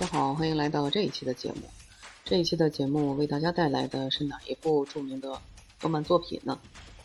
[0.00, 1.60] 大家好，欢迎来到这一期的节目。
[2.24, 5.38] 这一期的节目为大家带来的是哪一部著名的
[5.78, 6.58] 动漫作品呢？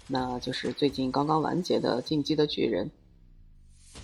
[0.08, 2.86] 那就是最近刚刚完结的《进击的巨人》。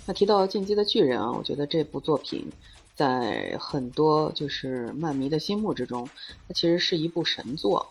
[0.05, 2.51] 那提到《进击的巨人》啊，我觉得这部作品
[2.93, 6.09] 在很多就是漫迷的心目之中，
[6.49, 7.87] 它其实是一部神作。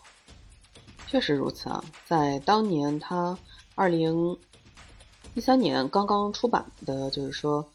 [1.07, 3.35] 确实如此啊，在当年它
[3.73, 4.37] 二零
[5.33, 7.67] 一三年刚刚出版的，就是说。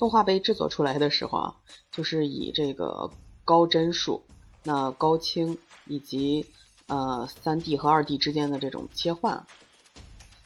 [0.00, 1.54] 动画被制作出来的时候啊，
[1.92, 3.10] 就是以这个
[3.44, 4.22] 高帧数、
[4.62, 6.46] 那高清以及
[6.86, 9.46] 呃三 D 和二 D 之间的这种切换，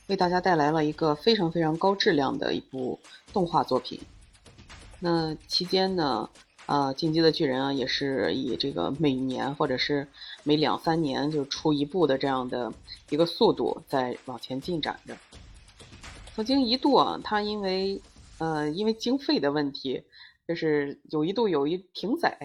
[0.08, 2.98] 为大家带来了一个非常非常高质量的一部
[3.32, 4.00] 动画作品。
[4.98, 6.28] 那期间呢，
[6.66, 10.08] 呃，进击的巨人啊，也是以这个每年或者是
[10.42, 12.72] 每两三年就出一部的这样的
[13.08, 15.16] 一个速度在往前进展着。
[16.34, 18.02] 曾经一度啊，它因为
[18.44, 20.04] 呃，因为经费的问题，
[20.46, 22.36] 就是有一度有一停载，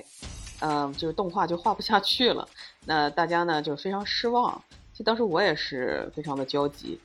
[0.61, 2.47] 嗯，就是动画就画不下去了。
[2.85, 6.97] 那大家呢就非常失望，其实当时我也是非常的焦急。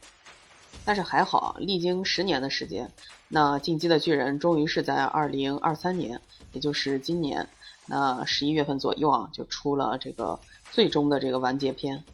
[0.85, 2.89] 但是还好，历经十年的时间，
[3.27, 6.21] 那《进击的巨人》终于是在二零二三年，
[6.53, 7.49] 也就是今年，
[7.87, 10.39] 那十一月份左右啊，就出了这个
[10.71, 12.05] 最终的这个完结篇。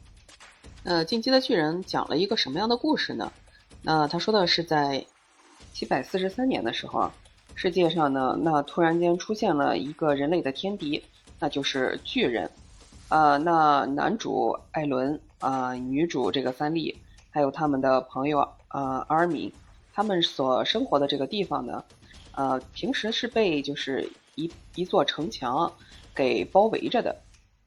[0.84, 3.30] 呃，《进击的巨人》讲了一个什么样的故事呢？
[3.82, 5.04] 那他说的是在。
[5.72, 7.14] 七百四十三年的时候啊，
[7.54, 11.02] 世界上呢，那突然间出现了一个人类的天敌，
[11.38, 12.50] 那就是巨人。
[13.08, 16.96] 啊，那男主艾伦啊，女主这个三笠，
[17.30, 19.52] 还有他们的朋友啊阿尔敏，
[19.92, 21.82] 他们所生活的这个地方呢，
[22.36, 25.72] 呃，平时是被就是一一座城墙
[26.14, 27.16] 给包围着的。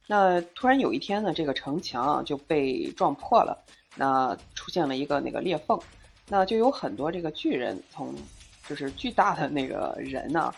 [0.08, 3.58] 那突然有一天呢，这个城墙就被撞破了，
[3.98, 5.78] 那出现了一个那个裂缝。
[6.28, 8.16] 那就有很多这个巨人从，
[8.68, 10.54] 就是巨大的那个人呢，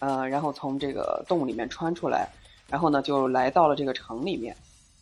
[0.00, 2.28] 呃，然后从这个洞里面穿出来，
[2.68, 4.54] 然后呢就来到了这个城里面。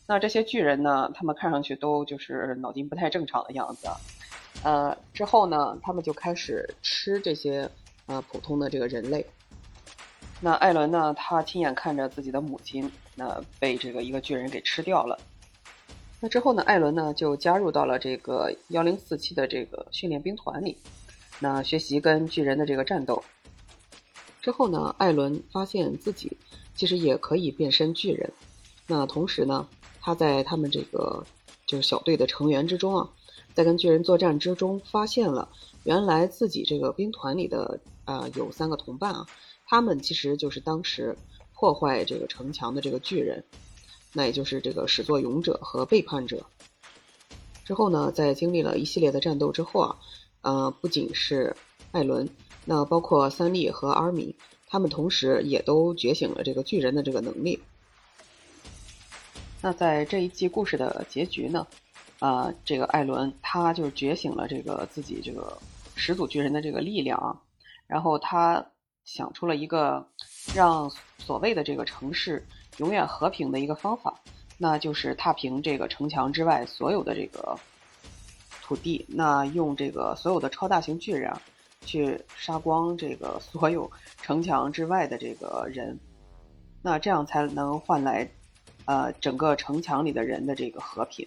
[0.07, 3.89] 那这些巨人呢，他们看上去都就是脑筋不太正常的样子，
[4.63, 7.69] 呃，之后呢，他们就开始吃这些
[8.05, 9.25] 呃普通的这个人类。
[10.39, 15.19] 那艾伦呢，他亲眼看着自己的母亲那被这个一个巨人给吃掉了。
[16.19, 20.75] 那之后呢，艾伦呢就加入到了这个幺零四七的这个训练兵团里，
[21.39, 23.23] 那学习跟巨人的这个战斗。
[24.41, 26.35] 之后呢，艾伦发现自己
[26.75, 28.31] 其实也可以变身巨人。
[28.87, 29.67] 那同时呢，
[30.01, 31.23] 他在他们这个
[31.67, 33.09] 就是小队的成员之中啊，
[33.53, 35.47] 在跟巨人作战之中，发现了
[35.83, 39.27] 原来自己这个兵团里的啊有三个同伴啊，
[39.67, 41.15] 他们其实就是当时
[41.53, 43.43] 破坏这个城墙的这个巨人。
[44.17, 46.43] 那也就是这个始作俑者和背叛者。
[47.63, 49.95] 之后呢，在经历了一系列的战斗之后啊，
[50.41, 51.55] 呃，不仅是
[51.91, 52.27] 艾伦，
[52.65, 54.35] 那包括三笠和阿米，
[54.65, 57.59] 他们同时也都觉醒了这个巨人的这个能力。
[59.61, 61.67] 那在这一季故事的结局呢，
[62.17, 65.55] 呃，这个艾伦他就觉醒了这个自己这个
[65.93, 67.39] 始祖巨人的这个力量啊，
[67.85, 68.65] 然后他
[69.05, 70.07] 想出了一个
[70.55, 72.43] 让所谓的这个城市。
[72.77, 74.13] 永远和平的一个方法，
[74.57, 77.57] 那就是踏平这个城墙之外所有的这个
[78.61, 81.41] 土地，那用这个所有的超大型巨人啊，
[81.85, 83.89] 去杀光这个 所有
[84.21, 85.97] 城墙之外的这个人，
[86.81, 88.29] 那这样才能换来，
[88.85, 91.25] 呃，整个城墙里的人的这个和平。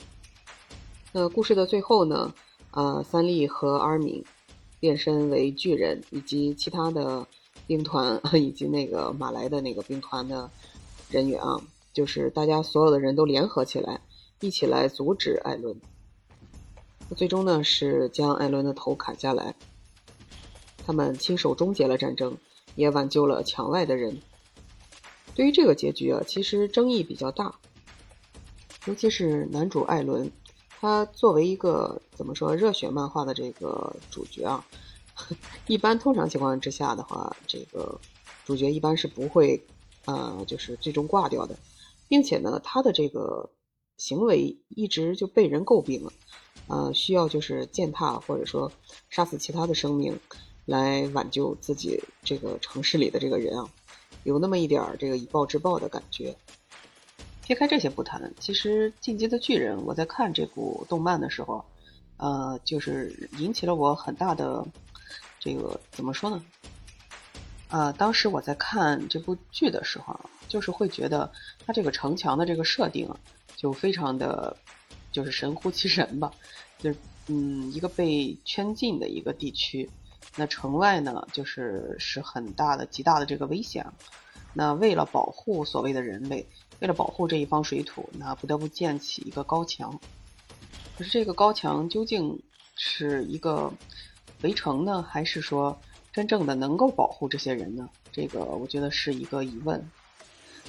[1.13, 2.33] 那故事的最后呢，
[2.71, 4.25] 呃，三笠和阿尔敏
[4.79, 7.27] 变身为巨人，以及其他的
[7.67, 10.49] 兵团 以及那个马来的那个兵团的。
[11.11, 11.61] 人员啊，
[11.93, 14.01] 就是大家所有的人都联合起来，
[14.41, 15.75] 一起来阻止艾伦。
[17.17, 19.57] 最终呢，是将艾伦的头砍下来。
[20.87, 22.39] 他们亲手终结了战争，
[22.77, 24.23] 也挽救了墙外的人。
[25.35, 27.53] 对于这个结局啊，其实争议比较大，
[28.87, 30.31] 尤其是男主艾伦，
[30.69, 34.65] 他作为一个怎么说热血漫画的这个主角啊，
[35.67, 38.01] 一般通常情况之下的话，这个
[38.45, 39.61] 主角一般是不会。
[40.11, 41.57] 呃，就是最终挂掉的，
[42.09, 43.51] 并且呢，他的这个
[43.97, 46.13] 行为一直就被人诟病了，
[46.67, 48.73] 呃，需要就是践踏或者说
[49.09, 50.19] 杀死其他的生命，
[50.65, 53.69] 来挽救自己这个城市里的这个人啊，
[54.25, 56.35] 有那么一点儿这个以暴制暴的感觉。
[57.43, 61.65] 撇开这些不谈，其实《进击的巨人》，我在看这部动漫的时候，
[62.17, 64.65] 呃，就是引起了我很大的
[65.39, 66.43] 这个怎么说呢？
[67.71, 70.19] 呃，当时我在看这部剧的时候，
[70.49, 71.31] 就是会觉得
[71.65, 73.09] 它这个城墙的这个设定
[73.57, 74.57] 就非常的，
[75.13, 76.33] 就是神乎其神吧。
[76.79, 76.97] 就是
[77.29, 79.89] 嗯，一个被圈禁的一个地区，
[80.35, 83.87] 那城外呢，就是是很大的、极大的这个危险。
[84.53, 86.45] 那为了保护所谓的人类，
[86.81, 89.97] 为了保护这一方水土，那不得不建起一个高墙。
[90.99, 92.43] 可是这个高墙究竟
[92.75, 93.73] 是一个
[94.43, 95.79] 围城呢，还是说
[96.13, 97.89] 真正的能够保护这些人呢？
[98.13, 99.91] 这个我觉得是一个疑问。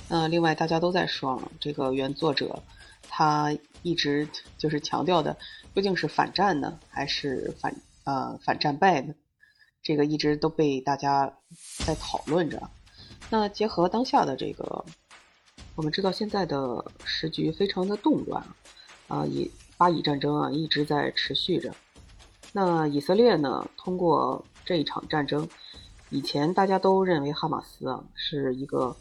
[0.08, 2.62] 那另外大家都在说，这个原作者
[3.10, 4.28] 他一直
[4.58, 5.36] 就是强调的，
[5.74, 9.14] 究竟是反战呢，还是反呃反战败呢？
[9.82, 11.34] 这个一直都被大家
[11.86, 12.70] 在讨论着。
[13.30, 14.86] 那结合当下的这个，
[15.76, 18.46] 我们知道现在的时局非常的动乱
[19.08, 21.74] 啊，以巴以战争啊一直在持续着。
[22.54, 25.48] 那以色列呢，通过这一场战争，
[26.10, 28.96] 以前大家都认为哈马斯啊是一个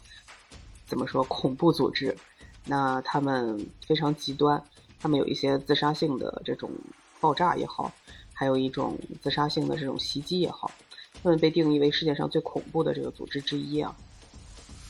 [0.85, 2.15] 怎么说恐怖组织，
[2.65, 4.63] 那他们非常极端，
[4.99, 6.69] 他们有一些自杀性的这种
[7.19, 7.91] 爆炸也好。
[8.33, 10.71] 还有一种自杀性的这种袭击也好，
[11.21, 13.95] 他们被定义为世界上最恐怖的这个组织之一啊。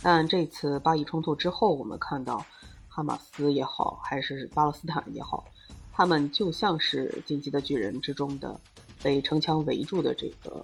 [0.01, 2.45] 但这次巴以冲突之后，我们看到
[2.87, 5.43] 哈马斯也好，还是巴勒斯坦也好，
[5.91, 8.57] 他们就像是《进击的巨人》之中的
[9.03, 10.63] 被城墙围住的这个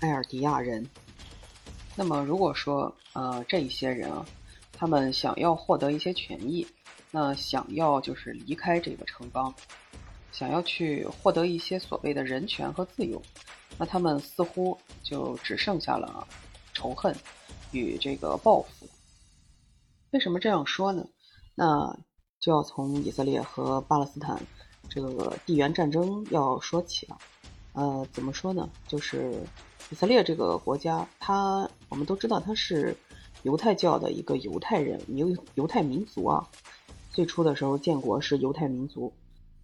[0.00, 0.88] 埃尔迪亚人。
[1.94, 4.24] 那么，如果说呃这一些人啊，
[4.72, 6.66] 他们想要获得一些权益，
[7.10, 9.54] 那想要就是离开这个城邦。
[10.32, 13.20] 想要去获得一些所谓的人权和自由，
[13.76, 16.26] 那他们似乎就只剩下了
[16.72, 17.14] 仇恨
[17.70, 18.88] 与这个报复。
[20.12, 21.06] 为什么这样说呢？
[21.54, 21.94] 那
[22.40, 24.42] 就要从以色列和巴勒斯坦
[24.88, 27.18] 这个地缘战争要说起了。
[27.72, 28.68] 呃，怎么说呢？
[28.86, 29.32] 就是
[29.90, 32.96] 以色列这个国家，它我们都知道它是
[33.42, 36.46] 犹太教的一个犹太人犹犹太民族啊。
[37.10, 39.12] 最初的时候建国是犹太民族。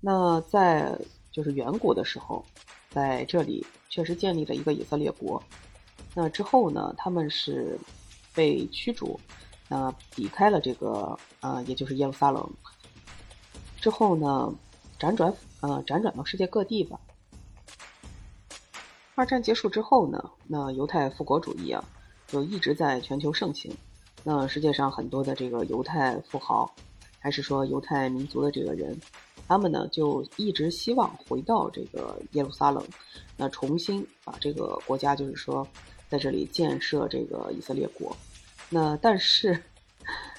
[0.00, 0.98] 那在
[1.32, 2.44] 就是远古的时候，
[2.90, 5.42] 在这里确实建立了一个以色列国。
[6.14, 7.78] 那之后呢，他们是
[8.34, 9.20] 被驱逐，
[9.68, 12.48] 那离开了这个啊，也就是耶路撒冷。
[13.80, 14.52] 之后呢，
[14.98, 16.98] 辗转呃辗转到世界各地吧。
[19.18, 21.84] 二战结束之后呢，那犹太复国主义啊，
[22.28, 23.76] 就一直在全球盛行。
[24.22, 26.72] 那世界上很多的这个犹太富豪，
[27.18, 28.96] 还是说犹太民族的这个人。
[29.48, 32.80] 他们呢就一直希望回到这个耶路撒冷，
[33.36, 35.66] 那重新把这个国家，就是说
[36.08, 38.16] 在这里建设这个以色列国。
[38.70, 39.60] 那但是，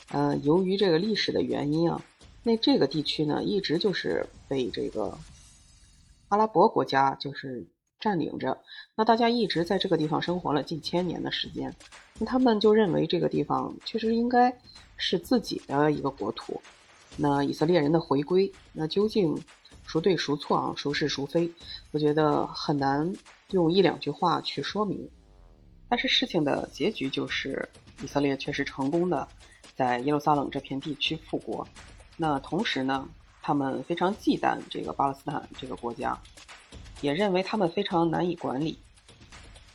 [0.07, 2.01] 呃，由于这个历史的原因啊，
[2.43, 5.17] 那这个地区呢一直就是被这个
[6.29, 7.67] 阿拉伯国家就是
[7.99, 8.57] 占领着。
[8.95, 11.75] 那大家一直在这个地方生活了近千年的时间，
[12.17, 14.55] 那他们就认为这个地方确实应该
[14.97, 16.61] 是自己的一个国土。
[17.17, 19.37] 那以色列人的回归，那究竟
[19.85, 20.73] 孰对孰错啊？
[20.77, 21.51] 孰是孰非？
[21.91, 23.11] 我觉得很难
[23.51, 25.09] 用一两句话去说明。
[25.89, 27.67] 但是事情的结局就是，
[28.03, 29.27] 以色列确实成功的
[29.75, 31.67] 在耶路撒冷这片地区复国。
[32.15, 33.09] 那同时呢，
[33.41, 36.15] 他们非常忌惮这个巴勒斯坦这个国家，
[37.01, 38.77] 也认为他们非常难以管理，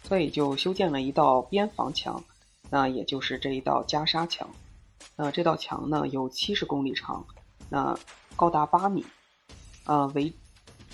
[0.02, 2.22] 所以就修建了一道边防墙，
[2.70, 4.48] 那也就是这一道加沙墙。
[5.16, 7.24] 那这道墙呢有七十公里长，
[7.68, 7.96] 那
[8.36, 9.04] 高达八米，
[9.84, 10.32] 呃围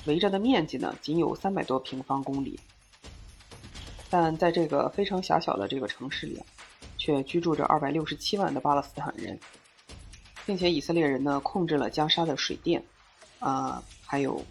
[0.05, 2.59] 围着的面积呢仅有三百多平方公里，
[4.09, 6.43] 但在这个非常狭小的这个城市里，
[6.99, 9.39] 却居住着二百六十七万的巴勒斯坦人，
[10.45, 12.83] 并且以色列人呢控制了加沙的水电，
[13.39, 14.45] 啊还有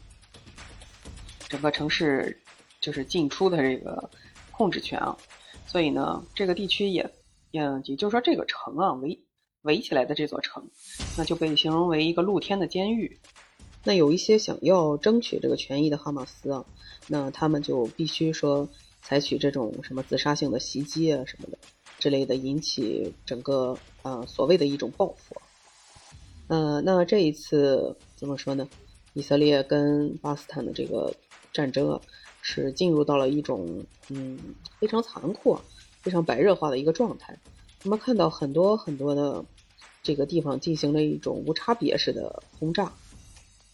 [1.50, 2.42] 整个城市
[2.80, 4.10] 就是进出的这个
[4.52, 5.18] 控制权啊，
[5.68, 7.12] 所以呢这个地区也
[7.52, 9.20] 嗯也就是说这个城啊围。
[9.64, 10.66] 围起来的这座城，
[11.18, 13.20] 那就被形容为一个露天的监狱。
[13.84, 16.64] 那有一些想要争取这个权益的哈马斯啊，
[17.08, 18.70] 那他们就必须说
[19.02, 21.58] 采取这种什么自杀性的袭击啊什么的
[22.00, 25.36] 之类的，引起整个啊所谓的一种报复。
[26.48, 28.66] 呃，那这一次怎么说呢？
[29.14, 31.14] 以色列跟巴斯坦的这个
[31.52, 32.02] 战争啊，
[32.42, 34.38] 是进入到了一种嗯
[34.80, 35.58] 非常残酷、
[36.02, 37.38] 非常白热化的一个状态。
[37.84, 39.44] 我们看到很多很多的
[40.04, 42.92] 这个地方进行了一种无差别式的轰炸，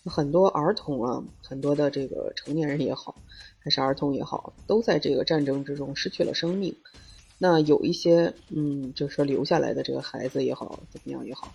[0.06, 3.16] 很多儿童啊，很多的这个成年人也好，
[3.60, 6.76] 还是儿童也好，都在这个战争之中失去了生命。
[7.38, 11.52] 那有一些，嗯，就是说留下来的这个孩子也好，怎么样也好，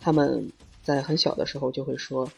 [0.00, 2.30] 他们在很小的时候就会说：“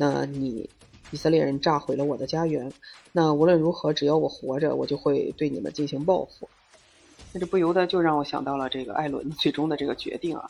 [0.00, 0.70] 那你
[1.10, 2.72] 以色列人炸毁了我的家园，
[3.12, 6.48] 那无论如何，只要我活着，我就会对你们进行报复。”
[7.34, 10.48] 那这不由得就让我想到了这个艾伦最终的这个决定啊，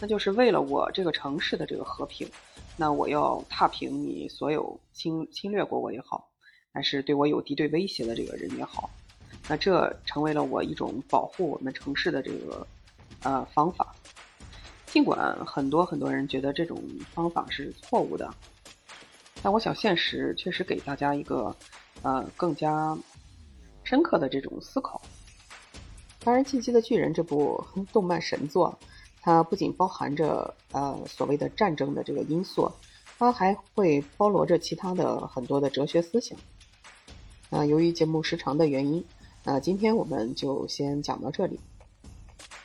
[0.00, 2.28] 那就是为了我这个城市的这个和平，
[2.76, 6.28] 那我要踏平你所有侵侵略过我也好，
[6.72, 8.90] 还是对我有敌对威胁的这个人也好，
[9.48, 12.66] 那这成为了我一种保护我们城市的这个
[13.22, 13.94] 呃方法。
[14.86, 16.82] 尽管很多很多人觉得这种
[17.14, 18.28] 方法是错误的，
[19.48, 21.56] 但我想现实确实给大家一个
[22.02, 22.94] 呃更加
[23.82, 25.00] 深刻的这种思考。
[26.22, 28.78] 当然，《进击的巨人》这部 动漫神作，
[29.22, 32.70] 它不仅包含着呃所谓的战争的这个因素，
[33.18, 36.38] 它还会包罗着其他的很多的哲学思想。
[37.48, 39.02] 那由于节目时长的原因，
[39.44, 41.58] 那今天我们就先讲到这里。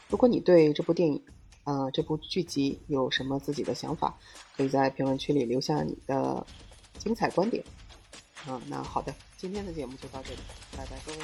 [0.10, 1.24] 如果你对这部电影，
[1.63, 4.13] 啊，这部剧集有什么自己的想法？
[4.58, 6.46] 可以在评论区里留下你的
[6.98, 7.64] 精彩观点。
[8.46, 10.40] 啊，那好的，今天的节目就到这里，
[10.76, 11.20] 拜拜各位。